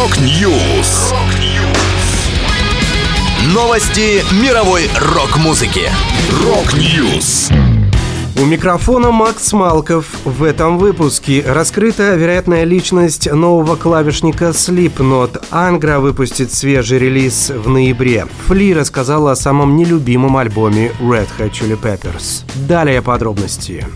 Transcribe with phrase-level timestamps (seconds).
[0.00, 1.12] Rock News.
[3.52, 5.90] Новости мировой рок-музыки.
[6.42, 7.50] Rock News.
[8.40, 10.06] У микрофона Макс Малков.
[10.24, 15.44] В этом выпуске раскрыта вероятная личность нового клавишника Slipknot.
[15.50, 18.26] Angra выпустит свежий релиз в ноябре.
[18.46, 22.44] Flea рассказал о самом нелюбимом альбоме Red Hot Chili Peppers.
[22.66, 23.86] Далее подробности.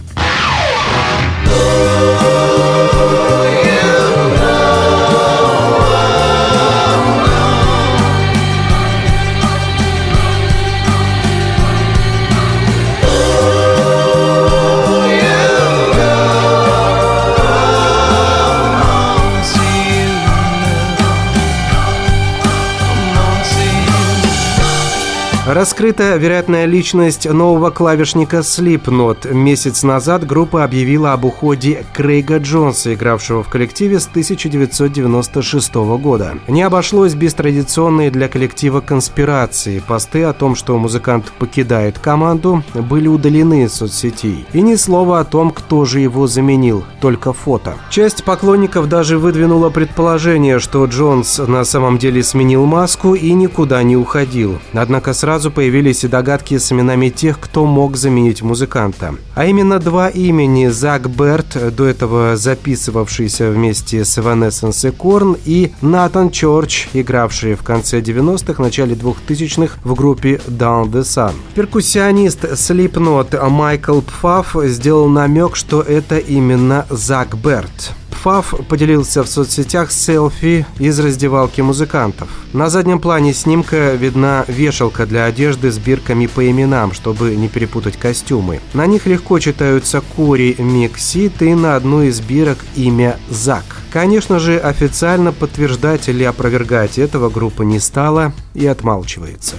[25.46, 29.30] Раскрыта вероятная личность нового клавишника Slipknot.
[29.34, 36.38] Месяц назад группа объявила об уходе Крейга Джонса, игравшего в коллективе с 1996 года.
[36.48, 39.82] Не обошлось без традиционной для коллектива конспирации.
[39.86, 44.46] Посты о том, что музыкант покидает команду, были удалены из соцсетей.
[44.54, 47.74] И ни слова о том, кто же его заменил, только фото.
[47.90, 53.98] Часть поклонников даже выдвинула предположение, что Джонс на самом деле сменил маску и никуда не
[53.98, 54.58] уходил.
[54.72, 59.16] Однако сразу сразу появились и догадки с именами тех, кто мог заменить музыканта.
[59.34, 65.72] А именно два имени– Зак Берт, до этого записывавшийся вместе с Evanescence и Корн, и
[65.82, 71.32] Натан Чорч, игравший в конце 90-х, начале 2000-х в группе Down the Sun.
[71.56, 77.92] Перкуссионист Slipknot Майкл Пфаф сделал намек, что это именно Зак Берт.
[78.24, 82.30] Фаф поделился в соцсетях селфи из раздевалки музыкантов.
[82.54, 87.98] На заднем плане снимка видна вешалка для одежды с бирками по именам, чтобы не перепутать
[87.98, 88.60] костюмы.
[88.72, 93.64] На них легко читаются Кори Миксит и на одну из бирок имя Зак.
[93.92, 99.56] Конечно же, официально подтверждать или опровергать этого группа не стала и отмалчивается.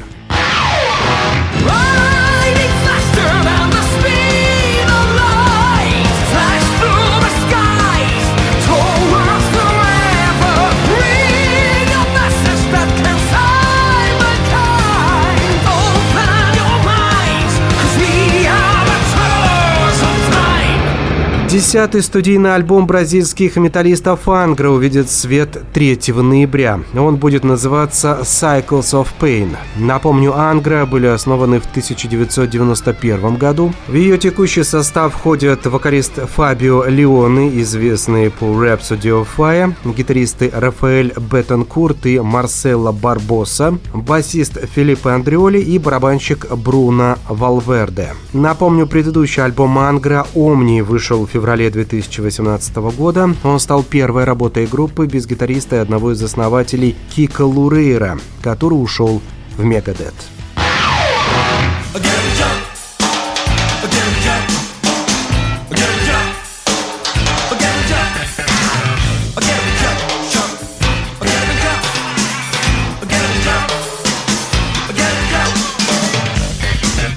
[21.50, 26.82] Десятый студийный альбом бразильских металлистов Ангра увидит свет 3 ноября.
[26.98, 29.56] Он будет называться Cycles of Pain.
[29.78, 33.72] Напомню, Ангра были основаны в 1991 году.
[33.88, 41.14] В ее текущий состав входят вокалист Фабио Леоне, известный по Rhapsody of Fire, гитаристы Рафаэль
[41.32, 48.14] Беттенкурт и Марсело Барбоса, басист Филиппо Андреоли и барабанщик Бруно Валверде.
[48.33, 54.66] Напомню, предыдущий альбом Ангра «Омни» вышел в феврале феврале 2018 года он стал первой работой
[54.66, 59.22] группы без гитариста и одного из основателей Кика Лурейра, который ушел
[59.56, 60.16] в Мегадет.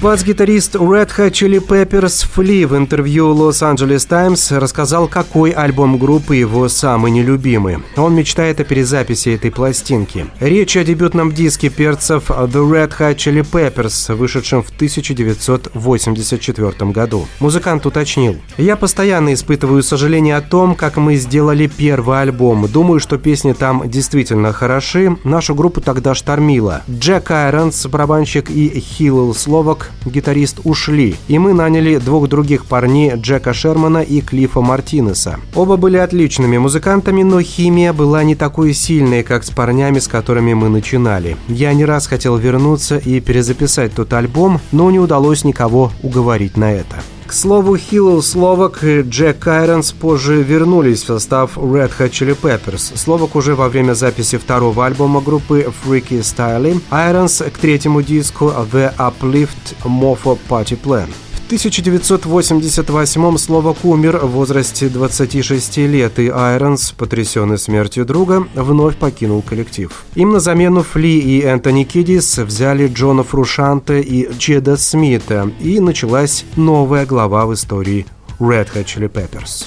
[0.01, 6.37] Бас-гитарист Red Hot Chili Peppers Фли в интервью Los Angeles Times рассказал, какой альбом группы
[6.37, 7.79] его самый нелюбимый.
[7.97, 10.27] Он мечтает о перезаписи этой пластинки.
[10.39, 17.27] Речь о дебютном диске перцев The Red Hot Chili Peppers, вышедшем в 1984 году.
[17.41, 18.37] Музыкант уточнил.
[18.57, 22.69] «Я постоянно испытываю сожаление о том, как мы сделали первый альбом.
[22.71, 25.17] Думаю, что песни там действительно хороши.
[25.25, 26.83] Нашу группу тогда штормило.
[26.89, 33.53] Джек Айронс, барабанщик и Хиллл Словак гитарист, ушли, и мы наняли двух других парней Джека
[33.53, 35.39] Шермана и Клиффа Мартинеса.
[35.55, 40.53] Оба были отличными музыкантами, но химия была не такой сильной, как с парнями, с которыми
[40.53, 41.37] мы начинали.
[41.47, 46.71] Я не раз хотел вернуться и перезаписать тот альбом, но не удалось никого уговорить на
[46.71, 46.97] это.
[47.29, 52.97] К слову, Хиллл Словак и Джек Кайронс позже вернулись в состав Red Hot Chili Peppers.
[52.97, 58.91] Словак уже во время записи второго альбома группы Freaky Style, Айронс к третьему диску The
[58.97, 61.07] Uplift Mofo Party Plan.
[61.49, 69.91] 1988-м Словак умер в возрасте 26 лет, и Айронс, потрясенный смертью друга, вновь покинул коллектив.
[70.13, 76.45] Им на замену Фли и Энтони Кидис взяли Джона Фрушанте и Чеда Смита, и началась
[76.55, 78.05] новая глава в истории
[78.39, 79.65] Red Hot Chili Peppers.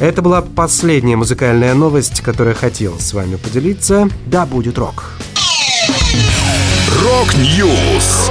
[0.00, 4.08] Это была последняя музыкальная новость, которую хотел с вами поделиться.
[4.26, 5.12] Да, будет рок.
[7.02, 8.30] Рок-Ньюс.